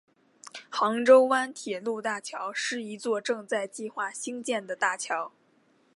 [0.71, 5.31] 杭州湾铁路大桥是一座正在计划兴建的大桥。